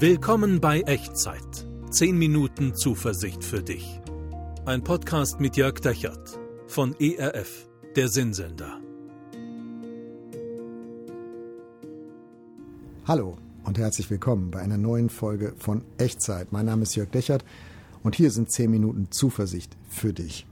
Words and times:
Willkommen 0.00 0.60
bei 0.60 0.82
Echtzeit. 0.82 1.66
10 1.90 2.16
Minuten 2.16 2.72
Zuversicht 2.76 3.42
für 3.42 3.64
dich. 3.64 4.00
Ein 4.64 4.84
Podcast 4.84 5.40
mit 5.40 5.56
Jörg 5.56 5.80
Dechert 5.80 6.38
von 6.68 6.94
ERF, 7.00 7.68
der 7.96 8.06
Sinnsender. 8.06 8.78
Hallo 13.06 13.38
und 13.64 13.76
herzlich 13.76 14.08
willkommen 14.08 14.52
bei 14.52 14.60
einer 14.60 14.78
neuen 14.78 15.10
Folge 15.10 15.54
von 15.58 15.82
Echtzeit. 15.96 16.52
Mein 16.52 16.66
Name 16.66 16.84
ist 16.84 16.94
Jörg 16.94 17.10
Dechert 17.10 17.44
und 18.04 18.14
hier 18.14 18.30
sind 18.30 18.52
10 18.52 18.70
Minuten 18.70 19.08
Zuversicht 19.10 19.76
für 19.88 20.12
dich. 20.12 20.46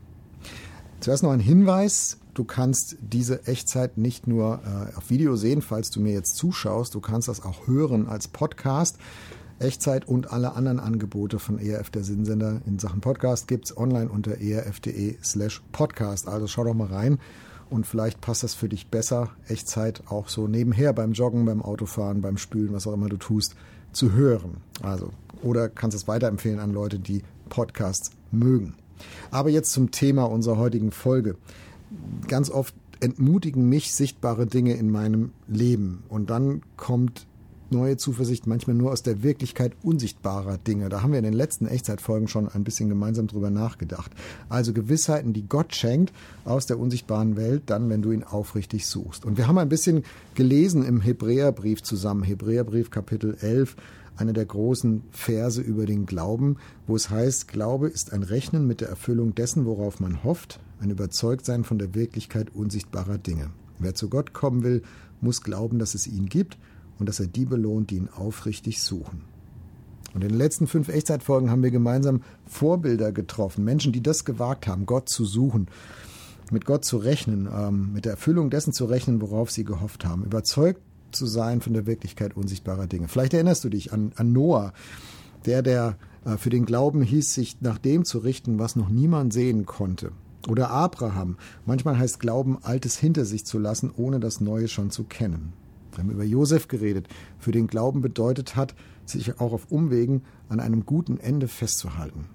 Zuerst 0.98 1.22
noch 1.22 1.30
ein 1.30 1.38
Hinweis. 1.38 2.18
Du 2.36 2.44
kannst 2.44 2.98
diese 3.00 3.46
Echtzeit 3.46 3.96
nicht 3.96 4.26
nur 4.26 4.60
äh, 4.62 4.94
auf 4.94 5.08
Video 5.08 5.36
sehen, 5.36 5.62
falls 5.62 5.90
du 5.90 6.02
mir 6.02 6.12
jetzt 6.12 6.36
zuschaust, 6.36 6.94
du 6.94 7.00
kannst 7.00 7.28
das 7.28 7.42
auch 7.42 7.66
hören 7.66 8.08
als 8.08 8.28
Podcast. 8.28 8.98
Echtzeit 9.58 10.06
und 10.06 10.34
alle 10.34 10.52
anderen 10.52 10.78
Angebote 10.78 11.38
von 11.38 11.58
ERF 11.58 11.88
der 11.88 12.04
Sinnsender 12.04 12.60
in 12.66 12.78
Sachen 12.78 13.00
Podcast 13.00 13.48
gibt 13.48 13.64
es 13.64 13.76
online 13.78 14.10
unter 14.10 14.38
erf.de 14.38 15.16
slash 15.24 15.62
podcast. 15.72 16.28
Also 16.28 16.46
schau 16.46 16.64
doch 16.64 16.74
mal 16.74 16.88
rein 16.88 17.20
und 17.70 17.86
vielleicht 17.86 18.20
passt 18.20 18.42
das 18.42 18.52
für 18.52 18.68
dich 18.68 18.90
besser, 18.90 19.30
Echtzeit 19.48 20.02
auch 20.10 20.28
so 20.28 20.46
nebenher 20.46 20.92
beim 20.92 21.12
Joggen, 21.12 21.46
beim 21.46 21.62
Autofahren, 21.62 22.20
beim 22.20 22.36
Spülen, 22.36 22.74
was 22.74 22.86
auch 22.86 22.92
immer 22.92 23.08
du 23.08 23.16
tust, 23.16 23.56
zu 23.92 24.12
hören. 24.12 24.58
Also, 24.82 25.08
oder 25.42 25.70
kannst 25.70 25.96
es 25.96 26.06
weiterempfehlen 26.06 26.60
an 26.60 26.74
Leute, 26.74 26.98
die 26.98 27.22
Podcasts 27.48 28.10
mögen. 28.30 28.74
Aber 29.30 29.48
jetzt 29.48 29.72
zum 29.72 29.90
Thema 29.90 30.24
unserer 30.24 30.58
heutigen 30.58 30.90
Folge. 30.90 31.36
Ganz 32.28 32.50
oft 32.50 32.74
entmutigen 33.00 33.68
mich 33.68 33.92
sichtbare 33.92 34.46
Dinge 34.46 34.74
in 34.74 34.90
meinem 34.90 35.32
Leben 35.48 36.02
und 36.08 36.30
dann 36.30 36.62
kommt 36.76 37.26
neue 37.70 37.96
Zuversicht 37.96 38.46
manchmal 38.46 38.76
nur 38.76 38.92
aus 38.92 39.02
der 39.02 39.22
Wirklichkeit 39.22 39.72
unsichtbarer 39.82 40.58
Dinge. 40.58 40.88
Da 40.88 41.02
haben 41.02 41.12
wir 41.12 41.18
in 41.18 41.24
den 41.24 41.32
letzten 41.32 41.66
Echtzeitfolgen 41.66 42.28
schon 42.28 42.48
ein 42.48 42.64
bisschen 42.64 42.88
gemeinsam 42.88 43.26
drüber 43.26 43.50
nachgedacht. 43.50 44.12
Also 44.48 44.72
Gewissheiten, 44.72 45.32
die 45.32 45.48
Gott 45.48 45.74
schenkt 45.74 46.12
aus 46.44 46.66
der 46.66 46.78
unsichtbaren 46.78 47.36
Welt, 47.36 47.64
dann, 47.66 47.88
wenn 47.88 48.02
du 48.02 48.12
ihn 48.12 48.24
aufrichtig 48.24 48.86
suchst. 48.86 49.24
Und 49.24 49.36
wir 49.36 49.48
haben 49.48 49.58
ein 49.58 49.68
bisschen 49.68 50.04
gelesen 50.34 50.84
im 50.84 51.00
Hebräerbrief 51.00 51.82
zusammen, 51.82 52.22
Hebräerbrief 52.22 52.90
Kapitel 52.90 53.36
11, 53.40 53.76
eine 54.16 54.32
der 54.32 54.46
großen 54.46 55.02
Verse 55.10 55.60
über 55.60 55.86
den 55.86 56.06
Glauben, 56.06 56.56
wo 56.86 56.96
es 56.96 57.10
heißt, 57.10 57.48
Glaube 57.48 57.88
ist 57.88 58.12
ein 58.12 58.22
Rechnen 58.22 58.66
mit 58.66 58.80
der 58.80 58.88
Erfüllung 58.88 59.34
dessen, 59.34 59.66
worauf 59.66 60.00
man 60.00 60.24
hofft, 60.24 60.60
ein 60.80 60.90
Überzeugtsein 60.90 61.64
von 61.64 61.78
der 61.78 61.94
Wirklichkeit 61.94 62.54
unsichtbarer 62.54 63.18
Dinge. 63.18 63.50
Wer 63.78 63.94
zu 63.94 64.08
Gott 64.08 64.32
kommen 64.32 64.62
will, 64.62 64.82
muss 65.20 65.42
glauben, 65.42 65.78
dass 65.78 65.94
es 65.94 66.06
ihn 66.06 66.26
gibt 66.26 66.58
und 66.98 67.08
dass 67.08 67.20
er 67.20 67.26
die 67.26 67.44
belohnt, 67.44 67.90
die 67.90 67.96
ihn 67.96 68.08
aufrichtig 68.08 68.82
suchen. 68.82 69.22
Und 70.14 70.22
in 70.22 70.30
den 70.30 70.38
letzten 70.38 70.66
fünf 70.66 70.88
Echtzeitfolgen 70.88 71.50
haben 71.50 71.62
wir 71.62 71.70
gemeinsam 71.70 72.22
Vorbilder 72.46 73.12
getroffen, 73.12 73.64
Menschen, 73.64 73.92
die 73.92 74.02
das 74.02 74.24
gewagt 74.24 74.66
haben, 74.66 74.86
Gott 74.86 75.10
zu 75.10 75.26
suchen, 75.26 75.66
mit 76.50 76.64
Gott 76.64 76.84
zu 76.84 76.96
rechnen, 76.96 77.48
ähm, 77.52 77.92
mit 77.92 78.06
der 78.06 78.12
Erfüllung 78.12 78.48
dessen 78.48 78.72
zu 78.72 78.86
rechnen, 78.86 79.20
worauf 79.20 79.50
sie 79.50 79.64
gehofft 79.64 80.06
haben, 80.06 80.24
überzeugt 80.24 80.80
zu 81.12 81.26
sein 81.26 81.60
von 81.60 81.72
der 81.72 81.86
Wirklichkeit 81.86 82.36
unsichtbarer 82.36 82.86
Dinge. 82.86 83.08
Vielleicht 83.08 83.34
erinnerst 83.34 83.64
du 83.64 83.68
dich 83.68 83.92
an, 83.92 84.12
an 84.16 84.32
Noah, 84.32 84.72
der, 85.44 85.62
der 85.62 85.96
äh, 86.24 86.36
für 86.36 86.50
den 86.50 86.66
Glauben 86.66 87.02
hieß, 87.02 87.34
sich 87.34 87.60
nach 87.60 87.78
dem 87.78 88.04
zu 88.04 88.18
richten, 88.18 88.58
was 88.58 88.76
noch 88.76 88.88
niemand 88.88 89.32
sehen 89.32 89.66
konnte. 89.66 90.12
Oder 90.48 90.70
Abraham. 90.70 91.36
Manchmal 91.64 91.98
heißt 91.98 92.20
Glauben, 92.20 92.58
Altes 92.62 92.96
hinter 92.96 93.24
sich 93.24 93.44
zu 93.44 93.58
lassen, 93.58 93.90
ohne 93.96 94.20
das 94.20 94.40
Neue 94.40 94.68
schon 94.68 94.90
zu 94.90 95.04
kennen. 95.04 95.52
Wir 95.92 96.04
haben 96.04 96.10
über 96.10 96.24
Josef 96.24 96.68
geredet, 96.68 97.08
für 97.38 97.52
den 97.52 97.66
Glauben 97.66 98.00
bedeutet 98.00 98.54
hat, 98.54 98.74
sich 99.06 99.40
auch 99.40 99.52
auf 99.52 99.70
Umwegen 99.70 100.22
an 100.48 100.60
einem 100.60 100.84
guten 100.84 101.18
Ende 101.18 101.48
festzuhalten. 101.48 102.26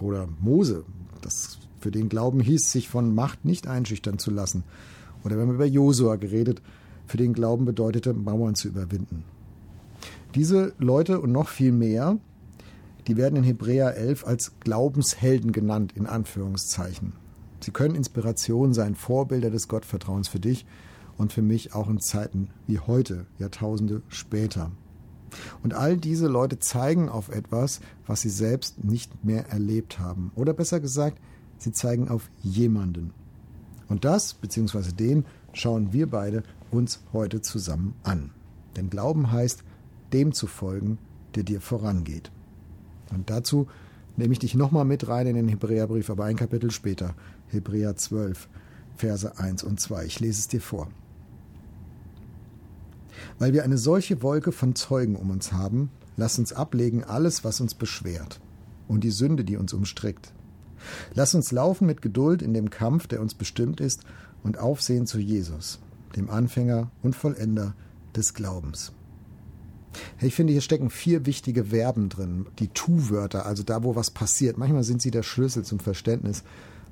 Oder 0.00 0.28
Mose, 0.40 0.84
das 1.20 1.58
für 1.80 1.90
den 1.90 2.08
Glauben 2.08 2.40
hieß, 2.40 2.72
sich 2.72 2.88
von 2.88 3.14
Macht 3.14 3.44
nicht 3.44 3.66
einschüchtern 3.66 4.18
zu 4.18 4.30
lassen. 4.30 4.64
Oder 5.24 5.36
wir 5.36 5.42
haben 5.42 5.54
über 5.54 5.66
Josua 5.66 6.16
geredet, 6.16 6.62
für 7.06 7.16
den 7.16 7.32
Glauben 7.32 7.64
bedeutete, 7.64 8.12
Mauern 8.12 8.54
zu 8.54 8.68
überwinden. 8.68 9.24
Diese 10.34 10.74
Leute 10.78 11.20
und 11.20 11.32
noch 11.32 11.48
viel 11.48 11.72
mehr, 11.72 12.18
die 13.06 13.16
werden 13.16 13.36
in 13.36 13.44
Hebräer 13.44 13.96
11 13.96 14.26
als 14.26 14.52
Glaubenshelden 14.60 15.52
genannt, 15.52 15.92
in 15.94 16.06
Anführungszeichen. 16.06 17.12
Sie 17.60 17.70
können 17.70 17.94
Inspiration 17.94 18.74
sein, 18.74 18.94
Vorbilder 18.94 19.50
des 19.50 19.68
Gottvertrauens 19.68 20.28
für 20.28 20.40
dich 20.40 20.66
und 21.16 21.32
für 21.32 21.42
mich 21.42 21.74
auch 21.74 21.88
in 21.88 22.00
Zeiten 22.00 22.48
wie 22.66 22.78
heute, 22.78 23.26
Jahrtausende 23.38 24.02
später. 24.08 24.70
Und 25.62 25.74
all 25.74 25.96
diese 25.96 26.28
Leute 26.28 26.58
zeigen 26.58 27.08
auf 27.08 27.28
etwas, 27.28 27.80
was 28.06 28.20
sie 28.20 28.30
selbst 28.30 28.84
nicht 28.84 29.24
mehr 29.24 29.48
erlebt 29.48 29.98
haben. 29.98 30.32
Oder 30.34 30.52
besser 30.52 30.80
gesagt, 30.80 31.18
sie 31.58 31.72
zeigen 31.72 32.08
auf 32.08 32.30
jemanden. 32.42 33.12
Und 33.88 34.04
das, 34.04 34.34
beziehungsweise 34.34 34.92
den, 34.92 35.24
schauen 35.56 35.92
wir 35.92 36.08
beide 36.08 36.42
uns 36.70 37.00
heute 37.12 37.40
zusammen 37.40 37.94
an. 38.02 38.30
Denn 38.76 38.90
Glauben 38.90 39.32
heißt, 39.32 39.62
dem 40.12 40.32
zu 40.32 40.46
folgen, 40.46 40.98
der 41.34 41.42
dir 41.42 41.60
vorangeht. 41.60 42.30
Und 43.12 43.30
dazu 43.30 43.66
nehme 44.16 44.32
ich 44.32 44.38
dich 44.38 44.54
nochmal 44.54 44.84
mit 44.84 45.08
rein 45.08 45.26
in 45.26 45.36
den 45.36 45.48
Hebräerbrief, 45.48 46.10
aber 46.10 46.24
ein 46.24 46.36
Kapitel 46.36 46.70
später, 46.70 47.14
Hebräer 47.48 47.96
12, 47.96 48.48
Verse 48.96 49.38
1 49.38 49.62
und 49.62 49.80
2. 49.80 50.04
Ich 50.06 50.20
lese 50.20 50.40
es 50.40 50.48
dir 50.48 50.60
vor 50.60 50.88
weil 53.38 53.52
wir 53.52 53.64
eine 53.64 53.78
solche 53.78 54.22
Wolke 54.22 54.52
von 54.52 54.74
Zeugen 54.74 55.16
um 55.16 55.30
uns 55.30 55.52
haben, 55.52 55.90
lass 56.16 56.38
uns 56.38 56.52
ablegen 56.52 57.04
alles, 57.04 57.44
was 57.44 57.60
uns 57.60 57.74
beschwert 57.74 58.40
und 58.88 59.04
die 59.04 59.10
Sünde, 59.10 59.44
die 59.44 59.56
uns 59.56 59.72
umstrickt. 59.72 60.32
Lass 61.14 61.34
uns 61.34 61.52
laufen 61.52 61.86
mit 61.86 62.02
Geduld 62.02 62.42
in 62.42 62.54
dem 62.54 62.70
Kampf, 62.70 63.06
der 63.06 63.20
uns 63.20 63.34
bestimmt 63.34 63.80
ist, 63.80 64.02
und 64.42 64.58
aufsehen 64.58 65.06
zu 65.06 65.18
Jesus, 65.18 65.80
dem 66.16 66.30
Anfänger 66.30 66.90
und 67.02 67.16
Vollender 67.16 67.74
des 68.14 68.34
Glaubens. 68.34 68.92
Ich 70.20 70.34
finde, 70.34 70.52
hier 70.52 70.62
stecken 70.62 70.90
vier 70.90 71.24
wichtige 71.24 71.66
Verben 71.66 72.08
drin, 72.08 72.46
die 72.58 72.68
Tu-Wörter, 72.68 73.46
also 73.46 73.62
da, 73.62 73.82
wo 73.82 73.96
was 73.96 74.10
passiert. 74.10 74.58
Manchmal 74.58 74.84
sind 74.84 75.00
sie 75.00 75.10
der 75.10 75.22
Schlüssel 75.22 75.64
zum 75.64 75.80
Verständnis 75.80 76.42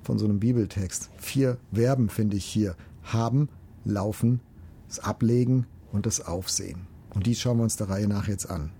von 0.02 0.18
so 0.18 0.24
einem 0.24 0.40
Bibeltext. 0.40 1.10
Vier 1.18 1.58
Verben 1.72 2.08
finde 2.08 2.36
ich 2.36 2.44
hier. 2.46 2.76
Haben, 3.02 3.50
laufen, 3.84 4.40
das 4.88 5.00
Ablegen, 5.00 5.66
und 5.94 6.06
das 6.06 6.26
Aufsehen. 6.26 6.88
Und 7.14 7.26
die 7.26 7.36
schauen 7.36 7.58
wir 7.58 7.62
uns 7.62 7.76
der 7.76 7.88
Reihe 7.88 8.08
nach 8.08 8.26
jetzt 8.26 8.50
an. 8.50 8.70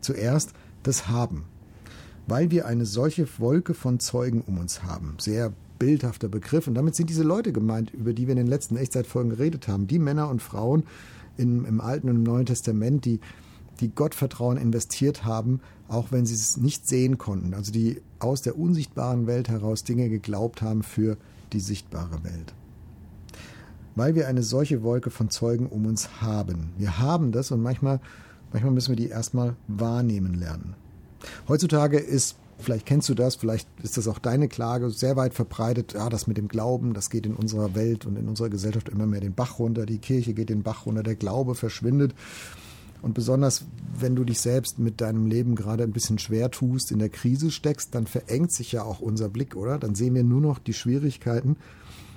Zuerst 0.00 0.52
das 0.82 1.08
Haben. 1.08 1.44
Weil 2.26 2.50
wir 2.50 2.66
eine 2.66 2.84
solche 2.84 3.26
Wolke 3.38 3.72
von 3.72 4.00
Zeugen 4.00 4.42
um 4.42 4.58
uns 4.58 4.82
haben. 4.82 5.14
Sehr 5.20 5.52
bildhafter 5.78 6.28
Begriff. 6.28 6.66
Und 6.66 6.74
damit 6.74 6.94
sind 6.94 7.10
diese 7.10 7.22
Leute 7.22 7.52
gemeint, 7.52 7.92
über 7.92 8.12
die 8.12 8.26
wir 8.26 8.32
in 8.32 8.38
den 8.38 8.46
letzten 8.46 8.76
Echtzeitfolgen 8.76 9.30
geredet 9.30 9.68
haben. 9.68 9.86
Die 9.86 9.98
Männer 9.98 10.28
und 10.28 10.42
Frauen 10.42 10.84
in, 11.36 11.64
im 11.64 11.80
Alten 11.80 12.08
und 12.08 12.16
im 12.16 12.22
Neuen 12.22 12.46
Testament, 12.46 13.04
die, 13.04 13.20
die 13.80 13.94
Gottvertrauen 13.94 14.56
investiert 14.56 15.24
haben, 15.24 15.60
auch 15.88 16.12
wenn 16.12 16.26
sie 16.26 16.34
es 16.34 16.56
nicht 16.56 16.86
sehen 16.86 17.18
konnten. 17.18 17.54
Also 17.54 17.72
die 17.72 18.00
aus 18.18 18.42
der 18.42 18.58
unsichtbaren 18.58 19.26
Welt 19.26 19.48
heraus 19.48 19.84
Dinge 19.84 20.08
geglaubt 20.08 20.62
haben 20.62 20.82
für 20.82 21.16
die 21.52 21.60
sichtbare 21.60 22.24
Welt 22.24 22.54
weil 23.96 24.14
wir 24.14 24.28
eine 24.28 24.42
solche 24.42 24.82
Wolke 24.82 25.10
von 25.10 25.30
Zeugen 25.30 25.66
um 25.66 25.86
uns 25.86 26.20
haben. 26.20 26.70
Wir 26.78 26.98
haben 26.98 27.32
das 27.32 27.50
und 27.50 27.62
manchmal, 27.62 27.98
manchmal 28.52 28.72
müssen 28.72 28.90
wir 28.90 28.96
die 28.96 29.08
erstmal 29.08 29.56
wahrnehmen 29.66 30.34
lernen. 30.34 30.74
Heutzutage 31.48 31.98
ist, 31.98 32.36
vielleicht 32.58 32.86
kennst 32.86 33.08
du 33.08 33.14
das, 33.14 33.36
vielleicht 33.36 33.68
ist 33.82 33.96
das 33.96 34.08
auch 34.08 34.18
deine 34.18 34.48
Klage, 34.48 34.90
sehr 34.90 35.16
weit 35.16 35.34
verbreitet, 35.34 35.94
ja, 35.94 36.08
das 36.08 36.26
mit 36.26 36.36
dem 36.36 36.48
Glauben, 36.48 36.94
das 36.94 37.10
geht 37.10 37.26
in 37.26 37.34
unserer 37.34 37.74
Welt 37.74 38.06
und 38.06 38.16
in 38.16 38.28
unserer 38.28 38.48
Gesellschaft 38.48 38.88
immer 38.88 39.06
mehr 39.06 39.20
den 39.20 39.34
Bach 39.34 39.58
runter, 39.58 39.86
die 39.86 39.98
Kirche 39.98 40.34
geht 40.34 40.48
den 40.48 40.62
Bach 40.62 40.86
runter, 40.86 41.02
der 41.02 41.16
Glaube 41.16 41.54
verschwindet. 41.54 42.14
Und 43.02 43.14
besonders, 43.14 43.64
wenn 43.98 44.16
du 44.16 44.24
dich 44.24 44.40
selbst 44.40 44.78
mit 44.78 45.00
deinem 45.00 45.26
Leben 45.26 45.54
gerade 45.54 45.84
ein 45.84 45.92
bisschen 45.92 46.18
schwer 46.18 46.50
tust, 46.50 46.90
in 46.90 46.98
der 46.98 47.10
Krise 47.10 47.50
steckst, 47.50 47.94
dann 47.94 48.06
verengt 48.06 48.52
sich 48.52 48.72
ja 48.72 48.82
auch 48.82 49.00
unser 49.00 49.28
Blick, 49.28 49.54
oder? 49.54 49.78
Dann 49.78 49.94
sehen 49.94 50.14
wir 50.14 50.24
nur 50.24 50.40
noch 50.40 50.58
die 50.58 50.72
Schwierigkeiten 50.72 51.56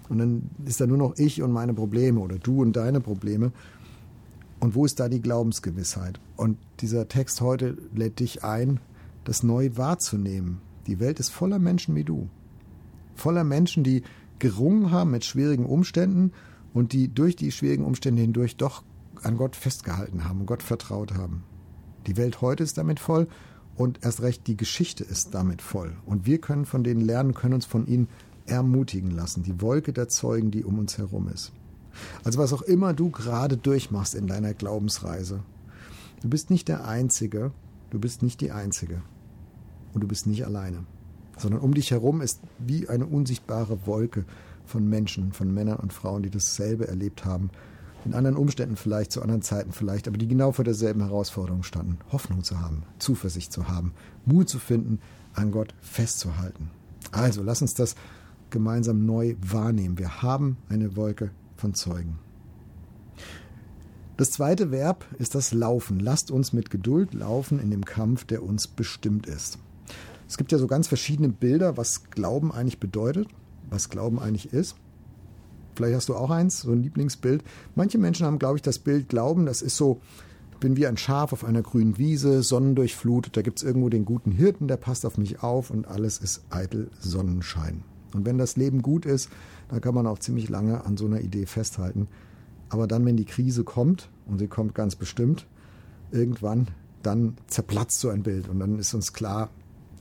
und 0.07 0.17
dann 0.17 0.49
ist 0.65 0.81
da 0.81 0.87
nur 0.87 0.97
noch 0.97 1.13
ich 1.17 1.41
und 1.41 1.51
meine 1.51 1.73
Probleme 1.73 2.19
oder 2.19 2.39
du 2.39 2.61
und 2.61 2.73
deine 2.75 3.01
Probleme. 3.01 3.51
Und 4.59 4.75
wo 4.75 4.85
ist 4.85 4.99
da 4.99 5.07
die 5.07 5.21
Glaubensgewissheit? 5.21 6.19
Und 6.35 6.57
dieser 6.81 7.07
Text 7.07 7.41
heute 7.41 7.77
lädt 7.93 8.19
dich 8.19 8.43
ein, 8.43 8.79
das 9.23 9.43
neu 9.43 9.71
wahrzunehmen. 9.75 10.61
Die 10.87 10.99
Welt 10.99 11.19
ist 11.19 11.29
voller 11.29 11.59
Menschen 11.59 11.95
wie 11.95 12.03
du. 12.03 12.29
Voller 13.15 13.43
Menschen, 13.43 13.83
die 13.83 14.03
gerungen 14.39 14.91
haben 14.91 15.11
mit 15.11 15.25
schwierigen 15.25 15.65
Umständen 15.65 16.31
und 16.73 16.93
die 16.93 17.13
durch 17.13 17.35
die 17.35 17.51
schwierigen 17.51 17.85
Umstände 17.85 18.21
hindurch 18.21 18.57
doch 18.57 18.83
an 19.23 19.37
Gott 19.37 19.55
festgehalten 19.55 20.23
haben 20.23 20.41
und 20.41 20.45
Gott 20.45 20.63
vertraut 20.63 21.13
haben. 21.13 21.43
Die 22.07 22.17
Welt 22.17 22.41
heute 22.41 22.63
ist 22.63 22.77
damit 22.77 22.99
voll 22.99 23.27
und 23.75 24.03
erst 24.03 24.21
recht 24.21 24.47
die 24.47 24.57
Geschichte 24.57 25.03
ist 25.03 25.33
damit 25.33 25.61
voll. 25.61 25.95
Und 26.05 26.25
wir 26.25 26.39
können 26.39 26.65
von 26.65 26.83
denen 26.83 27.01
lernen, 27.01 27.33
können 27.33 27.53
uns 27.53 27.65
von 27.65 27.85
ihnen 27.87 28.07
ermutigen 28.45 29.11
lassen, 29.11 29.43
die 29.43 29.61
Wolke 29.61 29.93
der 29.93 30.07
Zeugen, 30.07 30.51
die 30.51 30.63
um 30.63 30.79
uns 30.79 30.97
herum 30.97 31.29
ist. 31.29 31.51
Also 32.23 32.39
was 32.39 32.53
auch 32.53 32.61
immer 32.61 32.93
du 32.93 33.09
gerade 33.09 33.57
durchmachst 33.57 34.15
in 34.15 34.27
deiner 34.27 34.53
Glaubensreise, 34.53 35.43
du 36.21 36.29
bist 36.29 36.49
nicht 36.49 36.67
der 36.67 36.87
Einzige, 36.87 37.51
Du 37.89 37.99
bist 37.99 38.21
nicht 38.23 38.41
die 38.41 38.51
Einzige. 38.51 39.01
Und 39.93 40.01
du 40.01 40.07
bist 40.07 40.27
nicht 40.27 40.45
alleine. 40.45 40.85
Sondern 41.37 41.61
um 41.61 41.73
dich 41.73 41.91
herum 41.91 42.21
ist 42.21 42.41
wie 42.59 42.87
eine 42.89 43.05
unsichtbare 43.05 43.85
Wolke 43.87 44.25
von 44.65 44.87
Menschen, 44.87 45.33
von 45.33 45.53
Männern 45.53 45.77
und 45.77 45.93
Frauen, 45.93 46.23
die 46.23 46.29
dasselbe 46.29 46.87
erlebt 46.87 47.25
haben. 47.25 47.49
In 48.05 48.13
anderen 48.13 48.37
Umständen 48.37 48.75
vielleicht, 48.75 49.11
zu 49.11 49.21
anderen 49.21 49.41
Zeiten 49.41 49.71
vielleicht, 49.71 50.07
aber 50.07 50.17
die 50.17 50.27
genau 50.27 50.51
vor 50.51 50.63
derselben 50.63 51.01
Herausforderung 51.01 51.63
standen. 51.63 51.97
Hoffnung 52.11 52.43
zu 52.43 52.61
haben, 52.61 52.83
Zuversicht 52.99 53.51
zu 53.51 53.67
haben, 53.67 53.93
Mut 54.25 54.47
zu 54.47 54.59
finden, 54.59 54.99
an 55.33 55.51
Gott 55.51 55.73
festzuhalten. 55.81 56.69
Also, 57.11 57.43
lass 57.43 57.61
uns 57.61 57.73
das 57.73 57.95
gemeinsam 58.49 59.05
neu 59.05 59.35
wahrnehmen. 59.41 59.97
Wir 59.97 60.21
haben 60.21 60.57
eine 60.69 60.95
Wolke 60.95 61.31
von 61.55 61.73
Zeugen. 61.73 62.19
Das 64.19 64.31
zweite 64.31 64.69
Verb 64.69 65.05
ist 65.17 65.33
das 65.33 65.53
Laufen. 65.53 65.97
Lasst 66.01 66.29
uns 66.29 66.51
mit 66.51 66.69
Geduld 66.69 67.13
laufen 67.13 67.57
in 67.57 67.71
dem 67.71 67.85
Kampf, 67.85 68.25
der 68.25 68.43
uns 68.43 68.67
bestimmt 68.67 69.27
ist. 69.27 69.59
Es 70.27 70.35
gibt 70.35 70.51
ja 70.51 70.57
so 70.57 70.67
ganz 70.67 70.89
verschiedene 70.89 71.29
Bilder, 71.29 71.77
was 71.77 72.09
Glauben 72.11 72.51
eigentlich 72.51 72.81
bedeutet, 72.81 73.29
was 73.69 73.87
Glauben 73.87 74.19
eigentlich 74.19 74.51
ist. 74.51 74.75
Vielleicht 75.73 75.95
hast 75.95 76.09
du 76.09 76.15
auch 76.15 76.31
eins, 76.31 76.59
so 76.59 76.73
ein 76.73 76.83
Lieblingsbild. 76.83 77.45
Manche 77.75 77.97
Menschen 77.97 78.25
haben, 78.25 78.39
glaube 78.39 78.57
ich, 78.57 78.61
das 78.61 78.79
Bild 78.79 79.07
Glauben, 79.07 79.45
das 79.45 79.61
ist 79.61 79.77
so, 79.77 80.01
ich 80.51 80.57
bin 80.57 80.75
wie 80.75 80.87
ein 80.87 80.97
Schaf 80.97 81.31
auf 81.31 81.45
einer 81.45 81.61
grünen 81.61 81.97
Wiese, 81.97 82.43
sonnendurchflutet, 82.43 83.37
da 83.37 83.41
gibt 83.41 83.59
es 83.59 83.63
irgendwo 83.63 83.87
den 83.87 84.03
guten 84.03 84.33
Hirten, 84.33 84.67
der 84.67 84.75
passt 84.75 85.05
auf 85.05 85.17
mich 85.17 85.43
auf 85.43 85.69
und 85.69 85.87
alles 85.87 86.17
ist 86.17 86.41
eitel 86.49 86.91
Sonnenschein. 86.99 87.85
Und 88.13 88.25
wenn 88.25 88.37
das 88.37 88.57
Leben 88.57 88.81
gut 88.81 89.05
ist, 89.05 89.29
dann 89.69 89.79
kann 89.79 89.95
man 89.95 90.07
auch 90.07 90.19
ziemlich 90.19 90.49
lange 90.49 90.83
an 90.83 90.97
so 90.97 91.05
einer 91.05 91.21
Idee 91.21 91.45
festhalten. 91.45 92.09
Aber 92.69 92.87
dann, 92.87 93.05
wenn 93.05 93.17
die 93.17 93.25
Krise 93.25 93.63
kommt, 93.63 94.09
und 94.27 94.39
sie 94.39 94.47
kommt 94.47 94.75
ganz 94.75 94.95
bestimmt, 94.95 95.47
irgendwann, 96.11 96.67
dann 97.01 97.35
zerplatzt 97.47 97.99
so 97.99 98.09
ein 98.09 98.23
Bild. 98.23 98.47
Und 98.47 98.59
dann 98.59 98.77
ist 98.79 98.93
uns 98.93 99.13
klar, 99.13 99.49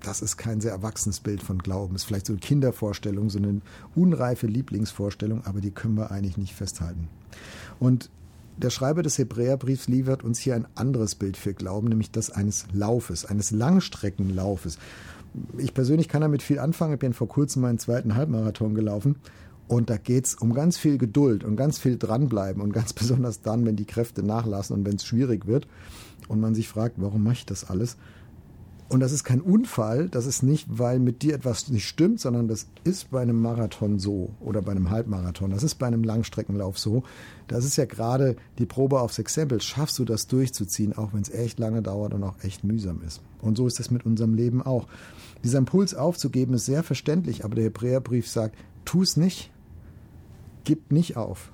das 0.02 0.22
ist 0.22 0.36
kein 0.36 0.60
sehr 0.60 0.72
erwachsenes 0.72 1.20
Bild 1.20 1.42
von 1.42 1.58
Glauben. 1.58 1.96
Ist 1.96 2.04
vielleicht 2.04 2.26
so 2.26 2.32
eine 2.32 2.40
Kindervorstellung, 2.40 3.30
so 3.30 3.38
eine 3.38 3.60
unreife 3.94 4.46
Lieblingsvorstellung, 4.46 5.44
aber 5.44 5.60
die 5.60 5.70
können 5.70 5.96
wir 5.96 6.10
eigentlich 6.10 6.36
nicht 6.36 6.54
festhalten. 6.54 7.08
Und 7.80 8.10
der 8.56 8.70
Schreiber 8.70 9.02
des 9.02 9.18
Hebräerbriefs 9.18 9.88
liefert 9.88 10.24
uns 10.24 10.40
hier 10.40 10.56
ein 10.56 10.66
anderes 10.74 11.14
Bild 11.14 11.36
für 11.36 11.54
Glauben, 11.54 11.88
nämlich 11.88 12.10
das 12.10 12.30
eines 12.30 12.66
Laufes, 12.72 13.24
eines 13.24 13.50
Langstreckenlaufes 13.50 14.78
ich 15.56 15.74
persönlich 15.74 16.08
kann 16.08 16.22
damit 16.22 16.42
viel 16.42 16.58
anfangen. 16.58 16.94
Ich 16.94 16.98
bin 16.98 17.12
vor 17.12 17.28
kurzem 17.28 17.62
meinen 17.62 17.78
zweiten 17.78 18.14
Halbmarathon 18.14 18.74
gelaufen. 18.74 19.16
Und 19.68 19.90
da 19.90 19.98
geht 19.98 20.26
es 20.26 20.34
um 20.34 20.54
ganz 20.54 20.78
viel 20.78 20.98
Geduld 20.98 21.44
und 21.44 21.56
ganz 21.56 21.78
viel 21.78 21.98
dranbleiben 21.98 22.62
und 22.62 22.72
ganz 22.72 22.92
besonders 22.94 23.42
dann, 23.42 23.64
wenn 23.66 23.76
die 23.76 23.84
Kräfte 23.84 24.22
nachlassen 24.22 24.74
und 24.74 24.86
wenn 24.86 24.96
es 24.96 25.04
schwierig 25.04 25.46
wird 25.46 25.68
und 26.26 26.40
man 26.40 26.54
sich 26.54 26.68
fragt, 26.68 26.96
warum 26.98 27.22
mache 27.22 27.34
ich 27.34 27.46
das 27.46 27.68
alles? 27.68 27.96
Und 28.90 29.00
das 29.00 29.12
ist 29.12 29.22
kein 29.22 29.42
Unfall, 29.42 30.08
das 30.08 30.24
ist 30.24 30.42
nicht, 30.42 30.66
weil 30.70 30.98
mit 30.98 31.20
dir 31.20 31.34
etwas 31.34 31.68
nicht 31.68 31.86
stimmt, 31.86 32.20
sondern 32.20 32.48
das 32.48 32.68
ist 32.84 33.10
bei 33.10 33.20
einem 33.20 33.38
Marathon 33.42 33.98
so 33.98 34.30
oder 34.40 34.62
bei 34.62 34.70
einem 34.70 34.88
Halbmarathon, 34.88 35.50
das 35.50 35.62
ist 35.62 35.74
bei 35.74 35.86
einem 35.86 36.04
Langstreckenlauf 36.04 36.78
so. 36.78 37.02
Das 37.48 37.66
ist 37.66 37.76
ja 37.76 37.84
gerade 37.84 38.36
die 38.58 38.64
Probe 38.64 39.00
aufs 39.00 39.18
Exempel. 39.18 39.60
Schaffst 39.60 39.98
du 39.98 40.06
das 40.06 40.26
durchzuziehen, 40.26 40.96
auch 40.96 41.12
wenn 41.12 41.20
es 41.20 41.28
echt 41.28 41.58
lange 41.58 41.82
dauert 41.82 42.14
und 42.14 42.22
auch 42.22 42.42
echt 42.42 42.64
mühsam 42.64 43.02
ist. 43.06 43.20
Und 43.42 43.58
so 43.58 43.66
ist 43.66 43.78
es 43.78 43.90
mit 43.90 44.06
unserem 44.06 44.32
Leben 44.32 44.62
auch. 44.62 44.86
Dieser 45.44 45.58
Impuls 45.58 45.94
aufzugeben 45.94 46.54
ist 46.54 46.64
sehr 46.64 46.82
verständlich, 46.82 47.44
aber 47.44 47.56
der 47.56 47.64
Hebräerbrief 47.64 48.26
sagt, 48.26 48.56
tu 48.86 49.02
es 49.02 49.18
nicht, 49.18 49.50
gib 50.68 50.92
nicht 50.92 51.16
auf. 51.16 51.50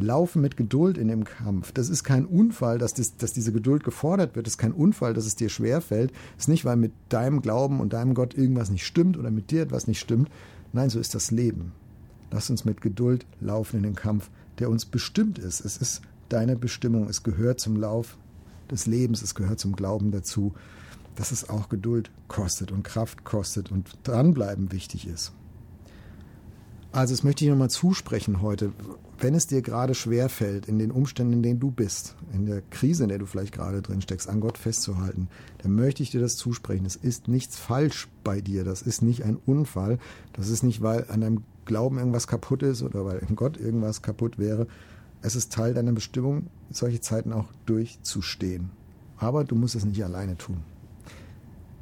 Laufen 0.00 0.42
mit 0.42 0.56
Geduld 0.56 0.98
in 0.98 1.06
dem 1.06 1.22
Kampf. 1.22 1.70
Das 1.70 1.88
ist 1.88 2.02
kein 2.02 2.26
Unfall, 2.26 2.78
dass, 2.78 2.94
das, 2.94 3.16
dass 3.16 3.32
diese 3.32 3.52
Geduld 3.52 3.84
gefordert 3.84 4.34
wird. 4.34 4.46
Das 4.46 4.54
ist 4.54 4.58
kein 4.58 4.72
Unfall, 4.72 5.14
dass 5.14 5.24
es 5.24 5.36
dir 5.36 5.48
schwerfällt. 5.48 6.10
Das 6.34 6.46
ist 6.46 6.48
nicht, 6.48 6.64
weil 6.64 6.74
mit 6.74 6.90
deinem 7.10 7.42
Glauben 7.42 7.78
und 7.78 7.92
deinem 7.92 8.12
Gott 8.12 8.34
irgendwas 8.34 8.68
nicht 8.70 8.84
stimmt 8.84 9.16
oder 9.16 9.30
mit 9.30 9.52
dir 9.52 9.62
etwas 9.62 9.86
nicht 9.86 10.00
stimmt. 10.00 10.30
Nein, 10.72 10.90
so 10.90 10.98
ist 10.98 11.14
das 11.14 11.30
Leben. 11.30 11.70
Lass 12.32 12.50
uns 12.50 12.64
mit 12.64 12.80
Geduld 12.80 13.24
laufen 13.40 13.76
in 13.76 13.84
den 13.84 13.94
Kampf, 13.94 14.30
der 14.58 14.68
uns 14.68 14.84
bestimmt 14.84 15.38
ist. 15.38 15.64
Es 15.64 15.76
ist 15.76 16.02
deine 16.28 16.56
Bestimmung. 16.56 17.08
Es 17.08 17.22
gehört 17.22 17.60
zum 17.60 17.76
Lauf 17.76 18.18
des 18.68 18.86
Lebens. 18.86 19.22
Es 19.22 19.36
gehört 19.36 19.60
zum 19.60 19.76
Glauben 19.76 20.10
dazu, 20.10 20.54
dass 21.14 21.30
es 21.30 21.48
auch 21.48 21.68
Geduld 21.68 22.10
kostet 22.26 22.72
und 22.72 22.82
Kraft 22.82 23.22
kostet 23.22 23.70
und 23.70 23.96
dranbleiben 24.02 24.72
wichtig 24.72 25.06
ist. 25.06 25.34
Also, 26.92 27.14
das 27.14 27.22
möchte 27.22 27.44
ich 27.44 27.50
nochmal 27.50 27.70
zusprechen 27.70 28.42
heute. 28.42 28.72
Wenn 29.18 29.34
es 29.34 29.46
dir 29.46 29.62
gerade 29.62 29.94
schwer 29.94 30.28
fällt, 30.28 30.66
in 30.66 30.80
den 30.80 30.90
Umständen, 30.90 31.34
in 31.34 31.42
denen 31.42 31.60
du 31.60 31.70
bist, 31.70 32.16
in 32.32 32.46
der 32.46 32.62
Krise, 32.62 33.04
in 33.04 33.10
der 33.10 33.18
du 33.18 33.26
vielleicht 33.26 33.52
gerade 33.52 33.80
drin 33.80 34.02
steckst, 34.02 34.28
an 34.28 34.40
Gott 34.40 34.58
festzuhalten, 34.58 35.28
dann 35.58 35.76
möchte 35.76 36.02
ich 36.02 36.10
dir 36.10 36.20
das 36.20 36.36
zusprechen. 36.36 36.84
Es 36.86 36.96
ist 36.96 37.28
nichts 37.28 37.56
falsch 37.56 38.08
bei 38.24 38.40
dir. 38.40 38.64
Das 38.64 38.82
ist 38.82 39.02
nicht 39.02 39.22
ein 39.22 39.38
Unfall. 39.46 39.98
Das 40.32 40.48
ist 40.48 40.64
nicht, 40.64 40.82
weil 40.82 41.04
an 41.08 41.20
deinem 41.20 41.44
Glauben 41.64 41.98
irgendwas 41.98 42.26
kaputt 42.26 42.64
ist 42.64 42.82
oder 42.82 43.04
weil 43.04 43.22
in 43.28 43.36
Gott 43.36 43.56
irgendwas 43.56 44.02
kaputt 44.02 44.38
wäre. 44.38 44.66
Es 45.22 45.36
ist 45.36 45.52
Teil 45.52 45.74
deiner 45.74 45.92
Bestimmung, 45.92 46.48
solche 46.70 47.00
Zeiten 47.00 47.32
auch 47.32 47.46
durchzustehen. 47.66 48.70
Aber 49.16 49.44
du 49.44 49.54
musst 49.54 49.76
es 49.76 49.84
nicht 49.84 50.02
alleine 50.02 50.36
tun. 50.36 50.62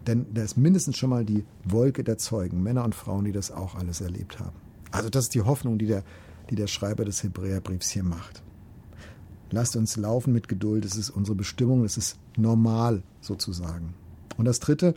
Denn 0.06 0.26
da 0.34 0.43
ist 0.43 0.58
mindestens 0.58 0.99
schon 0.99 1.10
mal 1.10 1.25
die 1.25 1.44
Wolke 1.64 2.05
der 2.05 2.19
Zeugen, 2.19 2.62
Männer 2.62 2.84
und 2.84 2.94
Frauen, 2.94 3.25
die 3.25 3.32
das 3.32 3.50
auch 3.50 3.75
alles 3.75 4.02
erlebt 4.02 4.38
haben. 4.38 4.68
Also 4.90 5.11
das 5.11 5.25
ist 5.25 5.35
die 5.35 5.43
Hoffnung, 5.43 5.79
die 5.79 5.87
der, 5.87 6.05
die 6.50 6.55
der 6.55 6.67
Schreiber 6.67 7.05
des 7.05 7.23
Hebräerbriefs 7.23 7.90
hier 7.90 8.05
macht. 8.05 8.43
Lasst 9.50 9.76
uns 9.76 9.96
laufen 9.96 10.32
mit 10.32 10.49
Geduld, 10.49 10.85
es 10.85 10.96
ist 10.96 11.11
unsere 11.11 11.35
Bestimmung, 11.35 11.85
es 11.85 11.96
ist 11.96 12.19
normal 12.37 13.02
sozusagen. 13.20 13.94
Und 14.37 14.44
das 14.44 14.61
Dritte, 14.61 14.94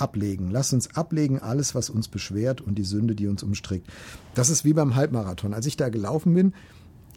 ablegen. 0.00 0.50
Lasst 0.50 0.72
uns 0.72 0.94
ablegen 0.94 1.38
alles, 1.40 1.74
was 1.74 1.90
uns 1.90 2.08
beschwert 2.08 2.60
und 2.60 2.76
die 2.76 2.84
Sünde, 2.84 3.14
die 3.14 3.26
uns 3.26 3.42
umstrickt. 3.42 3.88
Das 4.34 4.50
ist 4.50 4.64
wie 4.64 4.72
beim 4.72 4.94
Halbmarathon. 4.94 5.54
Als 5.54 5.66
ich 5.66 5.76
da 5.76 5.88
gelaufen 5.88 6.34
bin, 6.34 6.54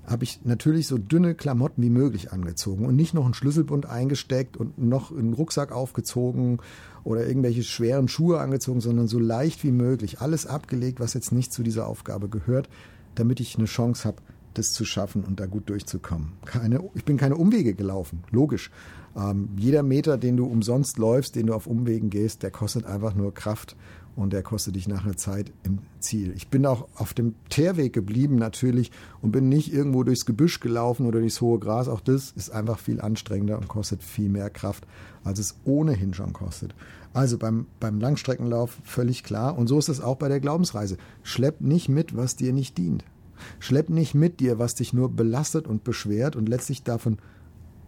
habe 0.06 0.24
ich 0.24 0.42
natürlich 0.44 0.88
so 0.88 0.98
dünne 0.98 1.36
Klamotten 1.36 1.82
wie 1.82 1.90
möglich 1.90 2.32
angezogen 2.32 2.86
und 2.86 2.96
nicht 2.96 3.14
noch 3.14 3.26
einen 3.26 3.34
Schlüsselbund 3.34 3.86
eingesteckt 3.86 4.58
und 4.58 4.78
noch 4.78 5.12
einen 5.12 5.34
Rucksack 5.34 5.72
aufgezogen 5.72 6.60
oder 7.04 7.28
irgendwelche 7.28 7.64
schweren 7.64 8.08
Schuhe 8.08 8.40
angezogen, 8.40 8.82
sondern 8.82 9.08
so 9.08 9.20
leicht 9.20 9.64
wie 9.64 9.72
möglich. 9.72 10.20
Alles 10.20 10.48
abgelegt, 10.48 11.00
was 11.00 11.14
jetzt 11.14 11.32
nicht 11.32 11.54
zu 11.54 11.64
dieser 11.64 11.88
Aufgabe 11.88 12.30
gehört, 12.30 12.70
damit 13.16 13.40
ich 13.40 13.58
eine 13.58 13.66
Chance 13.66 14.08
habe, 14.08 14.22
das 14.54 14.74
zu 14.74 14.86
schaffen 14.86 15.24
und 15.24 15.40
da 15.40 15.46
gut 15.46 15.70
durchzukommen. 15.70 16.34
Keine, 16.46 16.82
ich 16.94 17.06
bin 17.06 17.18
keine 17.18 17.36
Umwege 17.36 17.74
gelaufen, 17.74 18.24
logisch. 18.32 18.72
Ähm, 19.16 19.50
jeder 19.58 19.84
Meter, 19.84 20.18
den 20.18 20.38
du 20.38 20.46
umsonst 20.46 20.98
läufst, 20.98 21.36
den 21.36 21.48
du 21.48 21.54
auf 21.54 21.68
Umwegen 21.68 22.10
gehst, 22.10 22.44
der 22.44 22.52
kostet 22.52 22.86
einfach 22.86 23.16
nur 23.16 23.34
Kraft 23.34 23.76
und 24.16 24.34
der 24.34 24.44
kostet 24.44 24.76
dich 24.76 24.88
nachher 24.88 25.16
Zeit 25.16 25.52
im 25.64 25.80
Ziel. 26.00 26.34
Ich 26.36 26.50
bin 26.50 26.66
auch 26.66 26.88
auf 26.96 27.14
dem 27.14 27.36
Teerweg 27.50 27.94
geblieben 27.94 28.36
natürlich 28.36 28.92
und 29.22 29.32
bin 29.32 29.50
nicht 29.50 29.74
irgendwo 29.74 30.04
durchs 30.04 30.26
Gebüsch 30.26 30.60
gelaufen 30.60 31.06
oder 31.06 31.20
durchs 31.20 31.42
hohe 31.42 31.60
Gras. 31.60 31.88
Auch 31.88 32.02
das 32.02 32.32
ist 32.32 32.50
einfach 32.50 32.80
viel 32.80 33.02
anstrengender 33.02 33.58
und 33.58 33.68
kostet 33.68 34.04
viel 34.04 34.30
mehr 34.30 34.50
Kraft, 34.50 34.86
als 35.24 35.40
es 35.40 35.56
ohnehin 35.64 36.14
schon 36.14 36.34
kostet. 36.34 36.76
Also 37.14 37.38
beim, 37.38 37.68
beim 37.80 38.00
Langstreckenlauf 38.00 38.78
völlig 38.84 39.24
klar. 39.24 39.58
Und 39.58 39.68
so 39.68 39.80
ist 39.80 39.90
es 39.90 40.02
auch 40.02 40.18
bei 40.18 40.28
der 40.28 40.40
Glaubensreise. 40.40 40.98
Schlepp 41.24 41.62
nicht 41.62 41.90
mit, 41.90 42.16
was 42.16 42.36
dir 42.36 42.54
nicht 42.54 42.78
dient. 42.78 43.04
Schlepp 43.60 43.90
nicht 43.90 44.14
mit 44.14 44.40
dir, 44.40 44.60
was 44.60 44.76
dich 44.76 44.94
nur 44.94 45.10
belastet 45.10 45.68
und 45.68 45.84
beschwert 45.84 46.36
und 46.36 46.48
letztlich 46.48 46.84
davon 46.84 47.18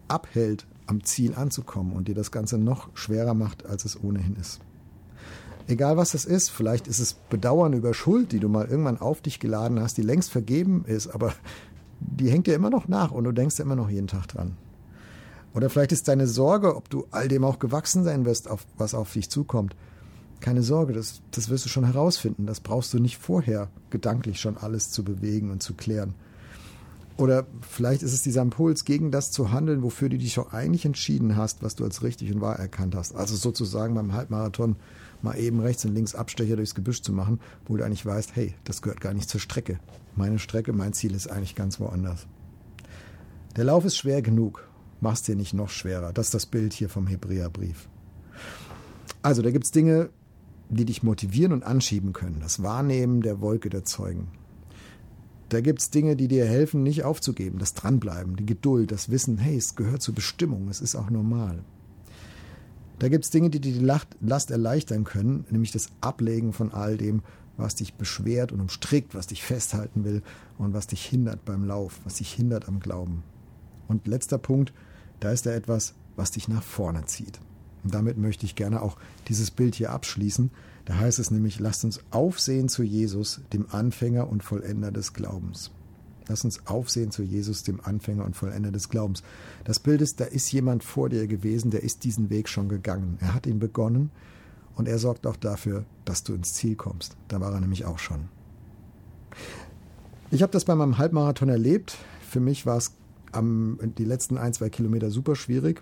abhält, 0.07 0.67
am 0.87 1.03
Ziel 1.03 1.35
anzukommen 1.35 1.93
und 1.93 2.07
dir 2.07 2.15
das 2.15 2.31
Ganze 2.31 2.57
noch 2.57 2.89
schwerer 2.95 3.33
macht, 3.33 3.65
als 3.65 3.85
es 3.85 4.01
ohnehin 4.03 4.35
ist. 4.35 4.59
Egal 5.67 5.95
was 5.95 6.11
das 6.11 6.25
ist, 6.25 6.49
vielleicht 6.49 6.87
ist 6.87 6.99
es 6.99 7.13
Bedauern 7.13 7.73
über 7.73 7.93
Schuld, 7.93 8.31
die 8.31 8.39
du 8.39 8.49
mal 8.49 8.67
irgendwann 8.67 8.99
auf 8.99 9.21
dich 9.21 9.39
geladen 9.39 9.79
hast, 9.79 9.97
die 9.97 10.01
längst 10.01 10.29
vergeben 10.29 10.83
ist, 10.85 11.07
aber 11.07 11.33
die 11.99 12.29
hängt 12.29 12.47
dir 12.47 12.55
immer 12.55 12.69
noch 12.69 12.87
nach 12.87 13.11
und 13.11 13.23
du 13.23 13.31
denkst 13.31 13.59
immer 13.59 13.75
noch 13.75 13.89
jeden 13.89 14.07
Tag 14.07 14.27
dran. 14.27 14.57
Oder 15.53 15.69
vielleicht 15.69 15.91
ist 15.91 16.07
deine 16.07 16.27
Sorge, 16.27 16.75
ob 16.75 16.89
du 16.89 17.05
all 17.11 17.27
dem 17.27 17.43
auch 17.43 17.59
gewachsen 17.59 18.03
sein 18.03 18.25
wirst, 18.25 18.49
auf, 18.49 18.65
was 18.77 18.93
auf 18.93 19.13
dich 19.13 19.29
zukommt. 19.29 19.75
Keine 20.39 20.63
Sorge, 20.63 20.93
das, 20.93 21.21
das 21.31 21.49
wirst 21.49 21.65
du 21.65 21.69
schon 21.69 21.85
herausfinden. 21.85 22.45
Das 22.45 22.59
brauchst 22.59 22.93
du 22.93 22.99
nicht 22.99 23.17
vorher 23.17 23.69
gedanklich 23.89 24.41
schon 24.41 24.57
alles 24.57 24.91
zu 24.91 25.03
bewegen 25.03 25.51
und 25.51 25.63
zu 25.63 25.75
klären. 25.75 26.15
Oder 27.15 27.45
vielleicht 27.61 28.01
ist 28.01 28.13
es 28.13 28.23
dieser 28.23 28.41
Impuls, 28.41 28.85
gegen 28.85 29.11
das 29.11 29.31
zu 29.31 29.51
handeln, 29.51 29.83
wofür 29.83 30.09
du 30.09 30.17
dich 30.17 30.39
auch 30.39 30.51
eigentlich 30.51 30.85
entschieden 30.85 31.37
hast, 31.37 31.61
was 31.61 31.75
du 31.75 31.83
als 31.83 32.01
richtig 32.01 32.33
und 32.33 32.41
wahr 32.41 32.57
erkannt 32.57 32.95
hast. 32.95 33.15
Also 33.15 33.35
sozusagen 33.35 33.93
beim 33.93 34.13
Halbmarathon 34.13 34.75
mal 35.23 35.37
eben 35.37 35.59
rechts 35.59 35.85
und 35.85 35.93
links 35.93 36.15
Abstecher 36.15 36.55
durchs 36.55 36.75
Gebüsch 36.75 37.01
zu 37.01 37.13
machen, 37.13 37.39
wo 37.65 37.77
du 37.77 37.83
eigentlich 37.83 38.05
weißt, 38.05 38.35
hey, 38.35 38.53
das 38.63 38.81
gehört 38.81 39.01
gar 39.01 39.13
nicht 39.13 39.29
zur 39.29 39.39
Strecke. 39.39 39.79
Meine 40.15 40.37
Strecke, 40.37 40.73
mein 40.73 40.93
Ziel 40.93 41.15
ist 41.15 41.27
eigentlich 41.27 41.55
ganz 41.55 41.79
woanders. 41.79 42.27
Der 43.55 43.63
Lauf 43.63 43.85
ist 43.85 43.97
schwer 43.97 44.21
genug 44.21 44.67
mach's 45.03 45.21
dir 45.21 45.35
nicht 45.35 45.53
noch 45.53 45.69
schwerer. 45.69 46.13
Das 46.13 46.27
ist 46.27 46.33
das 46.33 46.45
Bild 46.47 46.73
hier 46.73 46.89
vom 46.89 47.05
Hebräerbrief. 47.05 47.87
Also, 49.21 49.41
da 49.41 49.51
gibt 49.51 49.65
es 49.65 49.71
Dinge, 49.71 50.09
die 50.69 50.85
dich 50.85 51.03
motivieren 51.03 51.53
und 51.53 51.63
anschieben 51.63 52.13
können. 52.13 52.39
Das 52.41 52.63
Wahrnehmen 52.63 53.21
der 53.21 53.41
Wolke 53.41 53.69
der 53.69 53.83
Zeugen. 53.83 54.29
Da 55.49 55.61
gibt 55.61 55.81
es 55.81 55.91
Dinge, 55.91 56.15
die 56.15 56.27
dir 56.27 56.45
helfen, 56.45 56.81
nicht 56.81 57.03
aufzugeben. 57.03 57.59
Das 57.59 57.75
Dranbleiben, 57.75 58.37
die 58.37 58.45
Geduld, 58.45 58.91
das 58.91 59.11
Wissen, 59.11 59.37
hey, 59.37 59.55
es 59.55 59.75
gehört 59.75 60.01
zur 60.01 60.15
Bestimmung, 60.15 60.67
es 60.69 60.81
ist 60.81 60.95
auch 60.95 61.11
normal. 61.11 61.63
Da 62.99 63.09
gibt 63.09 63.25
es 63.25 63.31
Dinge, 63.31 63.49
die 63.49 63.59
dir 63.59 63.73
die 63.73 63.85
Last 64.21 64.51
erleichtern 64.51 65.03
können, 65.03 65.45
nämlich 65.49 65.71
das 65.71 65.87
Ablegen 66.01 66.53
von 66.53 66.71
all 66.71 66.97
dem, 66.97 67.21
was 67.57 67.75
dich 67.75 67.95
beschwert 67.95 68.51
und 68.51 68.61
umstrickt, 68.61 69.15
was 69.15 69.27
dich 69.27 69.43
festhalten 69.43 70.03
will 70.03 70.21
und 70.57 70.73
was 70.73 70.87
dich 70.87 71.05
hindert 71.05 71.45
beim 71.45 71.65
Lauf, 71.65 71.99
was 72.03 72.15
dich 72.15 72.33
hindert 72.33 72.67
am 72.67 72.79
Glauben. 72.79 73.23
Und 73.87 74.07
letzter 74.07 74.37
Punkt, 74.37 74.73
da 75.19 75.31
ist 75.31 75.45
da 75.45 75.51
etwas, 75.51 75.93
was 76.15 76.31
dich 76.31 76.47
nach 76.47 76.63
vorne 76.63 77.05
zieht. 77.05 77.39
Und 77.83 77.93
damit 77.93 78.17
möchte 78.17 78.45
ich 78.45 78.55
gerne 78.55 78.81
auch 78.81 78.97
dieses 79.27 79.51
Bild 79.51 79.75
hier 79.75 79.91
abschließen. 79.91 80.51
Da 80.85 80.97
heißt 80.97 81.19
es 81.19 81.31
nämlich, 81.31 81.59
lasst 81.59 81.83
uns 81.83 81.99
aufsehen 82.11 82.69
zu 82.69 82.83
Jesus, 82.83 83.41
dem 83.51 83.67
Anfänger 83.69 84.29
und 84.29 84.43
Vollender 84.43 84.91
des 84.91 85.13
Glaubens. 85.13 85.71
Lass 86.27 86.45
uns 86.45 86.67
aufsehen 86.67 87.11
zu 87.11 87.23
Jesus, 87.23 87.63
dem 87.63 87.81
Anfänger 87.81 88.25
und 88.25 88.35
Vollender 88.35 88.71
des 88.71 88.89
Glaubens. 88.89 89.23
Das 89.65 89.79
Bild 89.79 90.01
ist, 90.01 90.19
da 90.19 90.25
ist 90.25 90.51
jemand 90.51 90.83
vor 90.83 91.09
dir 91.09 91.27
gewesen, 91.27 91.71
der 91.71 91.83
ist 91.83 92.03
diesen 92.03 92.29
Weg 92.29 92.47
schon 92.47 92.69
gegangen. 92.69 93.17
Er 93.19 93.33
hat 93.33 93.45
ihn 93.45 93.59
begonnen 93.59 94.09
und 94.75 94.87
er 94.87 94.99
sorgt 94.99 95.27
auch 95.27 95.35
dafür, 95.35 95.85
dass 96.05 96.23
du 96.23 96.33
ins 96.33 96.53
Ziel 96.53 96.75
kommst. 96.75 97.15
Da 97.27 97.39
war 97.39 97.53
er 97.53 97.59
nämlich 97.59 97.85
auch 97.85 97.99
schon. 97.99 98.29
Ich 100.31 100.41
habe 100.41 100.51
das 100.51 100.65
bei 100.65 100.75
meinem 100.75 100.97
Halbmarathon 100.97 101.49
erlebt. 101.49 101.97
Für 102.27 102.39
mich 102.39 102.65
war 102.65 102.77
es 102.77 102.93
am, 103.31 103.79
die 103.97 104.05
letzten 104.05 104.37
ein, 104.37 104.53
zwei 104.53 104.69
Kilometer 104.69 105.11
super 105.11 105.35
schwierig. 105.35 105.81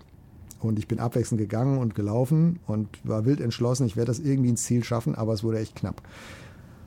Und 0.60 0.78
ich 0.78 0.86
bin 0.86 1.00
abwechselnd 1.00 1.40
gegangen 1.40 1.78
und 1.78 1.94
gelaufen 1.94 2.60
und 2.66 2.88
war 3.04 3.24
wild 3.24 3.40
entschlossen, 3.40 3.86
ich 3.86 3.96
werde 3.96 4.12
das 4.12 4.20
irgendwie 4.20 4.50
ins 4.50 4.62
Ziel 4.62 4.84
schaffen, 4.84 5.14
aber 5.14 5.32
es 5.32 5.42
wurde 5.42 5.58
echt 5.58 5.74
knapp. 5.74 6.02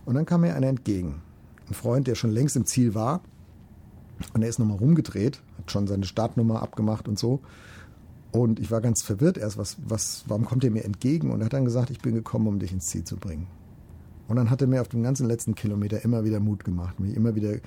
Und 0.06 0.16
dann 0.16 0.26
kam 0.26 0.42
mir 0.42 0.56
einer 0.56 0.68
entgegen. 0.68 1.22
Ein 1.68 1.74
Freund, 1.74 2.08
der 2.08 2.16
schon 2.16 2.30
längst 2.32 2.56
im 2.56 2.66
Ziel 2.66 2.96
war. 2.96 3.22
Und 4.34 4.42
er 4.42 4.50
ist 4.50 4.60
nochmal 4.60 4.78
rumgedreht, 4.78 5.42
hat 5.58 5.72
schon 5.72 5.88
seine 5.88 6.06
Startnummer 6.06 6.62
abgemacht 6.62 7.08
und 7.08 7.20
so. 7.20 7.42
Und 8.32 8.60
ich 8.60 8.72
war 8.72 8.82
ganz 8.82 9.02
verwirrt 9.02 9.38
erst, 9.38 9.58
was, 9.58 9.78
was, 9.86 10.26
warum 10.28 10.46
kommt 10.46 10.64
er 10.64 10.72
mir 10.72 10.84
entgegen? 10.84 11.32
Und 11.32 11.42
er 11.42 11.46
hat 11.46 11.54
dann 11.54 11.66
gesagt, 11.66 11.90
ich 11.90 12.00
bin 12.00 12.16
gekommen, 12.16 12.48
um 12.48 12.60
dich 12.60 12.72
ins 12.72 12.88
Ziel 12.88 13.04
zu 13.04 13.18
bringen. 13.18 13.48
Und 14.28 14.36
dann 14.38 14.50
hat 14.50 14.62
er 14.62 14.68
mir 14.68 14.82
auf 14.82 14.88
dem 14.88 15.04
ganzen 15.04 15.28
letzten 15.28 15.56
Kilometer 15.56 16.04
immer 16.04 16.24
wieder 16.24 16.40
Mut 16.40 16.64
gemacht, 16.66 17.00
mich 17.00 17.16
immer 17.16 17.36
wieder 17.36 17.60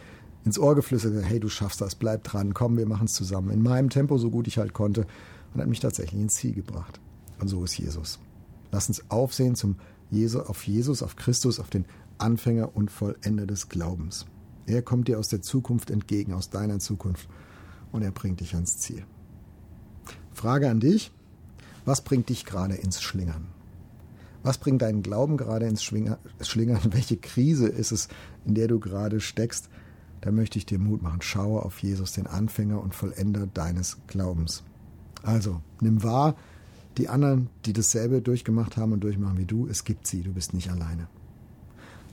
ins 0.44 0.58
Ohr 0.58 0.74
geflüstert, 0.74 1.24
hey, 1.24 1.40
du 1.40 1.48
schaffst 1.48 1.80
das, 1.80 1.94
bleib 1.94 2.24
dran, 2.24 2.54
komm, 2.54 2.76
wir 2.76 2.86
machen 2.86 3.04
es 3.04 3.14
zusammen. 3.14 3.50
In 3.50 3.62
meinem 3.62 3.90
Tempo, 3.90 4.18
so 4.18 4.30
gut 4.30 4.46
ich 4.46 4.58
halt 4.58 4.72
konnte 4.72 5.06
und 5.54 5.60
hat 5.60 5.68
mich 5.68 5.80
tatsächlich 5.80 6.20
ins 6.20 6.34
Ziel 6.34 6.54
gebracht. 6.54 7.00
Und 7.40 7.48
so 7.48 7.64
ist 7.64 7.78
Jesus. 7.78 8.18
Lass 8.70 8.88
uns 8.88 9.10
aufsehen 9.10 9.54
zum 9.54 9.76
Jesus, 10.10 10.46
auf 10.46 10.66
Jesus, 10.66 11.02
auf 11.02 11.16
Christus, 11.16 11.60
auf 11.60 11.70
den 11.70 11.84
Anfänger 12.18 12.74
und 12.74 12.90
Vollender 12.90 13.46
des 13.46 13.68
Glaubens. 13.68 14.26
Er 14.68 14.82
kommt 14.82 15.08
dir 15.08 15.18
aus 15.18 15.28
der 15.28 15.40
Zukunft 15.40 15.90
entgegen, 15.90 16.34
aus 16.34 16.50
deiner 16.50 16.78
Zukunft, 16.78 17.28
und 17.90 18.02
er 18.02 18.10
bringt 18.10 18.40
dich 18.40 18.54
ans 18.54 18.76
Ziel. 18.76 19.02
Frage 20.32 20.68
an 20.68 20.78
dich, 20.78 21.10
was 21.86 22.02
bringt 22.02 22.28
dich 22.28 22.44
gerade 22.44 22.74
ins 22.74 23.00
Schlingern? 23.00 23.46
Was 24.42 24.58
bringt 24.58 24.82
deinen 24.82 25.02
Glauben 25.02 25.38
gerade 25.38 25.66
ins 25.66 25.82
Schlingern? 25.82 26.18
Welche 26.92 27.16
Krise 27.16 27.66
ist 27.66 27.92
es, 27.92 28.08
in 28.44 28.54
der 28.54 28.68
du 28.68 28.78
gerade 28.78 29.20
steckst? 29.20 29.70
Da 30.20 30.30
möchte 30.32 30.58
ich 30.58 30.66
dir 30.66 30.78
Mut 30.78 31.02
machen. 31.02 31.22
Schaue 31.22 31.62
auf 31.62 31.78
Jesus, 31.78 32.12
den 32.12 32.26
Anfänger 32.26 32.82
und 32.82 32.94
Vollender 32.94 33.46
deines 33.46 33.96
Glaubens. 34.06 34.64
Also, 35.22 35.62
nimm 35.80 36.02
wahr, 36.02 36.36
die 36.98 37.08
anderen, 37.08 37.48
die 37.64 37.72
dasselbe 37.72 38.20
durchgemacht 38.20 38.76
haben 38.76 38.92
und 38.92 39.00
durchmachen 39.00 39.38
wie 39.38 39.46
du, 39.46 39.66
es 39.66 39.84
gibt 39.84 40.06
sie, 40.06 40.22
du 40.22 40.32
bist 40.32 40.52
nicht 40.52 40.70
alleine. 40.70 41.08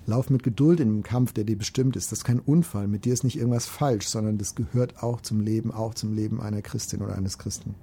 Lauf 0.08 0.30
mit 0.30 0.44
Geduld 0.44 0.80
in 0.80 0.90
dem 0.90 1.04
Kampf, 1.04 1.34
der 1.34 1.46
dir 1.46 1.58
bestimmt 1.58 1.96
ist. 1.96 2.12
Das 2.12 2.20
ist 2.20 2.26
kein 2.26 2.40
Unfall, 2.40 2.88
mit 2.88 3.06
dir 3.06 3.14
ist 3.14 3.24
nicht 3.24 3.38
irgendwas 3.38 3.66
falsch, 3.66 4.08
sondern 4.08 4.38
das 4.38 4.56
gehört 4.56 5.02
auch 5.02 5.22
zum 5.22 5.40
Leben, 5.40 5.72
auch 5.72 5.96
zum 5.96 6.14
Leben 6.14 6.42
einer 6.42 6.62
Christin 6.62 7.02
oder 7.02 7.16
eines 7.16 7.38
Christen. 7.38 7.76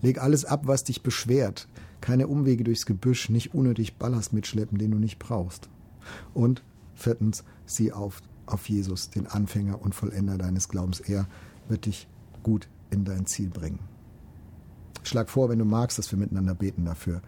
Leg 0.00 0.20
alles 0.20 0.44
ab, 0.44 0.62
was 0.64 0.84
dich 0.84 1.02
beschwert. 1.02 1.68
Keine 2.00 2.26
Umwege 2.26 2.64
durchs 2.64 2.86
Gebüsch, 2.86 3.28
nicht 3.28 3.54
unnötig 3.54 3.96
Ballast 3.96 4.32
mitschleppen, 4.32 4.78
den 4.78 4.90
du 4.90 4.98
nicht 4.98 5.18
brauchst. 5.18 5.68
Und 6.34 6.62
viertens, 6.94 7.44
sieh 7.66 7.92
auf, 7.92 8.22
auf 8.46 8.68
Jesus, 8.68 9.10
den 9.10 9.26
Anfänger 9.26 9.80
und 9.80 9.94
Vollender 9.94 10.38
deines 10.38 10.68
Glaubens. 10.68 11.00
Er 11.00 11.28
wird 11.68 11.86
dich 11.86 12.08
gut 12.42 12.68
in 12.90 13.04
dein 13.04 13.26
Ziel 13.26 13.50
bringen. 13.50 13.78
Schlag 15.02 15.30
vor, 15.30 15.48
wenn 15.48 15.58
du 15.58 15.64
magst, 15.64 15.98
dass 15.98 16.10
wir 16.10 16.18
miteinander 16.18 16.54
beten 16.54 16.84
dafür, 16.84 17.22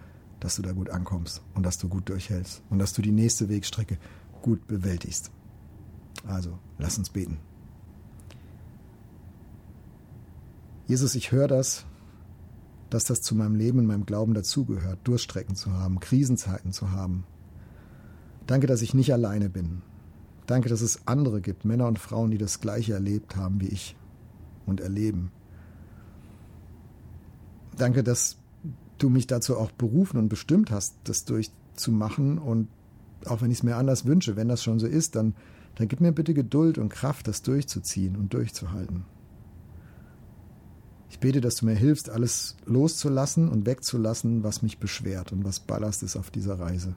dass 0.45 0.57
du 0.57 0.63
da 0.63 0.73
gut 0.73 0.91
ankommst 0.91 1.41
und 1.55 1.65
dass 1.65 1.79
du 1.79 1.89
gut 1.89 2.07
durchhältst 2.11 2.63
und 2.69 2.79
dass 2.79 2.93
du 2.93 3.01
die 3.01 3.13
nächste 3.13 3.49
Wegstrecke 3.49 3.97
gut 4.43 4.67
bewältigst. 4.67 5.31
Also, 6.27 6.59
lass 6.77 6.99
uns 6.99 7.09
beten. 7.09 7.39
Jesus, 10.87 11.15
ich 11.15 11.33
höre 11.33 11.49
das, 11.49 11.87
dass 12.91 13.05
das 13.05 13.23
zu 13.23 13.35
meinem 13.35 13.55
Leben 13.55 13.79
und 13.79 13.87
meinem 13.87 14.05
Glauben 14.05 14.35
dazugehört, 14.35 14.99
Durststrecken 15.05 15.57
zu 15.57 15.73
haben, 15.73 15.99
Krisenzeiten 15.99 16.73
zu 16.73 16.91
haben. 16.91 17.25
Danke, 18.47 18.67
dass 18.67 18.83
ich 18.83 18.93
nicht 18.93 19.15
alleine 19.15 19.49
bin. 19.49 19.81
Danke, 20.47 20.69
dass 20.69 20.83
es 20.83 21.07
andere 21.07 21.41
gibt, 21.41 21.65
Männer 21.65 21.89
und 21.89 21.99
Frauen, 21.99 22.31
die 22.31 22.39
das 22.39 22.61
Gleiche 22.61 22.93
erlebt 22.93 23.35
haben 23.35 23.63
wie 23.63 23.69
ich 23.69 23.97
und 24.67 24.83
erleben. 24.83 25.33
Danke, 27.79 28.05
dass 28.05 28.37
du 28.99 29.11
mich 29.11 29.27
dazu 29.27 29.59
auch 29.59 29.71
berufen 29.73 30.19
und 30.19 30.29
bestimmt 30.29 30.71
hast, 30.71 30.97
das 31.05 31.25
durchzumachen. 31.25 32.39
Und 32.39 32.69
auch 33.27 33.43
wenn 33.43 33.51
ich 33.51 33.59
es 33.59 33.63
mir 33.63 33.77
anders 33.77 34.07
wünsche, 34.07 34.37
wenn 34.37 34.49
das 34.49 34.63
schon 34.63 34.79
so 34.79 34.87
ist, 34.87 35.17
dann, 35.17 35.35
dann 35.77 35.89
gib 35.89 36.01
mir 36.01 36.13
bitte 36.13 36.35
Geduld 36.35 36.79
und 36.79 36.89
Kraft, 36.89 37.29
das 37.29 37.43
durchzuziehen 37.43 38.17
und 38.17 38.33
durchzuhalten. 38.35 39.05
Ich 41.11 41.21
bete, 41.21 41.41
dass 41.41 41.57
du 41.57 41.67
mir 41.67 41.75
hilfst, 41.75 42.11
alles 42.11 42.57
loszulassen 42.67 43.49
und 43.49 43.67
wegzulassen, 43.67 44.43
was 44.43 44.63
mich 44.63 44.79
beschwert 44.79 45.33
und 45.33 45.45
was 45.45 45.61
Ballast 45.61 46.03
ist 46.03 46.17
auf 46.17 46.31
dieser 46.31 46.59
Reise. 46.59 46.97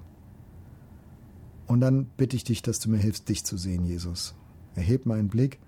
Und 1.67 1.81
dann 1.81 2.05
bitte 2.17 2.35
ich 2.35 2.43
dich, 2.43 2.61
dass 2.61 2.79
du 2.79 2.89
mir 2.89 2.97
hilfst, 2.97 3.29
dich 3.29 3.43
zu 3.43 3.57
sehen, 3.57 3.85
Jesus. 3.85 4.33
Erheb 4.75 5.05
meinen 5.05 5.27
Blick 5.27 5.59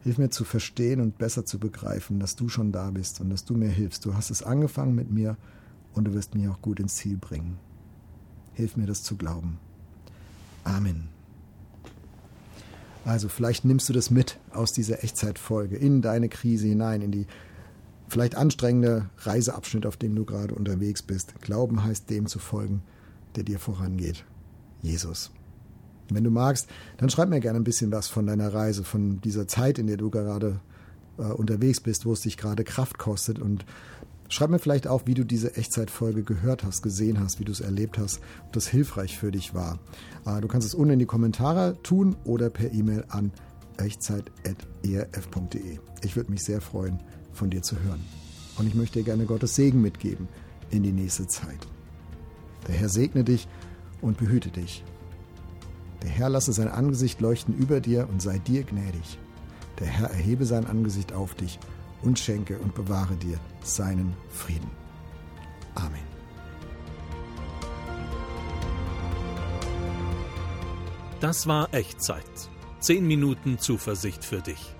Hilf 0.00 0.18
mir 0.18 0.30
zu 0.30 0.44
verstehen 0.44 1.00
und 1.00 1.18
besser 1.18 1.44
zu 1.44 1.58
begreifen, 1.58 2.20
dass 2.20 2.36
du 2.36 2.48
schon 2.48 2.72
da 2.72 2.90
bist 2.90 3.20
und 3.20 3.30
dass 3.30 3.44
du 3.44 3.54
mir 3.54 3.68
hilfst. 3.68 4.04
Du 4.04 4.14
hast 4.14 4.30
es 4.30 4.42
angefangen 4.42 4.94
mit 4.94 5.10
mir 5.10 5.36
und 5.98 6.04
du 6.04 6.14
wirst 6.14 6.34
mich 6.34 6.48
auch 6.48 6.62
gut 6.62 6.80
ins 6.80 6.96
Ziel 6.96 7.16
bringen. 7.16 7.58
Hilf 8.54 8.76
mir 8.76 8.86
das 8.86 9.02
zu 9.02 9.16
glauben. 9.16 9.58
Amen. 10.64 11.08
Also 13.04 13.28
vielleicht 13.28 13.64
nimmst 13.64 13.88
du 13.88 13.92
das 13.92 14.10
mit 14.10 14.38
aus 14.52 14.72
dieser 14.72 15.02
Echtzeitfolge 15.02 15.76
in 15.76 16.02
deine 16.02 16.28
Krise 16.28 16.66
hinein, 16.66 17.02
in 17.02 17.10
die 17.10 17.26
vielleicht 18.08 18.34
anstrengende 18.34 19.08
Reiseabschnitt, 19.18 19.86
auf 19.86 19.96
dem 19.96 20.14
du 20.14 20.24
gerade 20.24 20.54
unterwegs 20.54 21.02
bist. 21.02 21.40
Glauben 21.40 21.84
heißt 21.84 22.08
dem 22.10 22.26
zu 22.26 22.38
folgen, 22.38 22.82
der 23.36 23.44
dir 23.44 23.58
vorangeht. 23.58 24.24
Jesus. 24.82 25.30
Wenn 26.10 26.24
du 26.24 26.30
magst, 26.30 26.68
dann 26.96 27.10
schreib 27.10 27.28
mir 27.28 27.40
gerne 27.40 27.58
ein 27.58 27.64
bisschen 27.64 27.92
was 27.92 28.08
von 28.08 28.26
deiner 28.26 28.52
Reise, 28.52 28.84
von 28.84 29.20
dieser 29.20 29.46
Zeit, 29.46 29.78
in 29.78 29.86
der 29.86 29.96
du 29.96 30.10
gerade 30.10 30.60
äh, 31.18 31.22
unterwegs 31.22 31.80
bist, 31.80 32.06
wo 32.06 32.12
es 32.12 32.22
dich 32.22 32.36
gerade 32.36 32.64
Kraft 32.64 32.98
kostet 32.98 33.38
und 33.38 33.64
Schreib 34.28 34.50
mir 34.50 34.58
vielleicht 34.58 34.86
auch, 34.86 35.06
wie 35.06 35.14
du 35.14 35.24
diese 35.24 35.56
Echtzeitfolge 35.56 36.22
gehört 36.22 36.62
hast, 36.62 36.82
gesehen 36.82 37.18
hast, 37.18 37.40
wie 37.40 37.44
du 37.44 37.52
es 37.52 37.60
erlebt 37.60 37.96
hast, 37.96 38.20
ob 38.44 38.52
das 38.52 38.68
hilfreich 38.68 39.16
für 39.16 39.32
dich 39.32 39.54
war. 39.54 39.78
Äh, 40.26 40.42
du 40.42 40.48
kannst 40.48 40.66
es 40.66 40.74
unten 40.74 40.94
in 40.94 40.98
die 40.98 41.06
Kommentare 41.06 41.78
tun 41.82 42.16
oder 42.24 42.50
per 42.50 42.72
E-Mail 42.72 43.04
an 43.08 43.32
echtzeit.erf.de. 43.78 45.78
Ich 46.02 46.16
würde 46.16 46.30
mich 46.30 46.44
sehr 46.44 46.60
freuen, 46.60 46.98
von 47.32 47.48
dir 47.48 47.62
zu 47.62 47.80
hören. 47.80 48.04
Und 48.58 48.66
ich 48.66 48.74
möchte 48.74 48.98
dir 48.98 49.04
gerne 49.04 49.24
Gottes 49.24 49.54
Segen 49.54 49.80
mitgeben 49.80 50.28
in 50.70 50.82
die 50.82 50.92
nächste 50.92 51.26
Zeit. 51.26 51.66
Der 52.66 52.74
Herr 52.74 52.90
segne 52.90 53.24
dich 53.24 53.48
und 54.02 54.18
behüte 54.18 54.50
dich. 54.50 54.84
Der 56.02 56.10
Herr 56.10 56.28
lasse 56.28 56.52
sein 56.52 56.68
Angesicht 56.68 57.20
leuchten 57.20 57.56
über 57.56 57.80
dir 57.80 58.08
und 58.10 58.20
sei 58.20 58.38
dir 58.38 58.64
gnädig. 58.64 59.18
Der 59.78 59.86
Herr 59.86 60.10
erhebe 60.10 60.44
sein 60.44 60.66
Angesicht 60.66 61.12
auf 61.12 61.34
dich 61.34 61.58
und 62.02 62.18
schenke 62.18 62.58
und 62.58 62.74
bewahre 62.74 63.16
dir 63.16 63.38
seinen 63.62 64.14
Frieden. 64.30 64.70
Amen. 65.74 66.06
Das 71.20 71.46
war 71.46 71.72
Echtzeit. 71.74 72.24
Zehn 72.80 73.06
Minuten 73.06 73.58
Zuversicht 73.58 74.24
für 74.24 74.40
dich. 74.40 74.74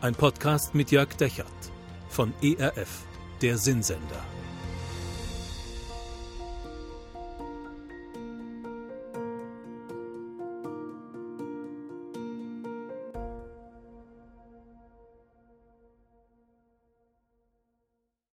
Ein 0.00 0.14
Podcast 0.14 0.74
mit 0.74 0.90
Jörg 0.90 1.14
Dechert 1.16 1.46
von 2.08 2.32
ERF, 2.42 3.04
der 3.40 3.56
Sinnsender. 3.56 4.24